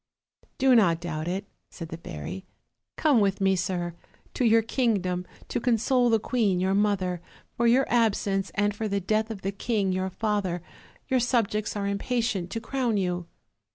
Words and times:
"Do 0.57 0.73
not 0.73 0.99
doubt 0.99 1.27
it," 1.27 1.45
said 1.69 1.89
the 1.89 1.97
fairy; 1.97 2.43
"come 2.95 3.19
with 3.19 3.39
me, 3.39 3.55
sir, 3.55 3.93
to 4.33 4.43
your 4.43 4.63
kingdom 4.63 5.27
to 5.49 5.59
console 5.59 6.09
the 6.09 6.17
queen 6.19 6.59
your 6.59 6.73
mother, 6.73 7.21
for 7.55 7.67
your 7.67 7.85
absence, 7.87 8.49
and 8.55 8.75
for 8.75 8.87
the 8.87 8.99
death 8.99 9.29
of 9.29 9.43
the 9.43 9.51
king 9.51 9.91
your 9.91 10.09
father; 10.09 10.63
your 11.07 11.19
subjects 11.19 11.75
are 11.75 11.85
impatient 11.85 12.49
to 12.49 12.59
crown 12.59 12.97
you." 12.97 13.27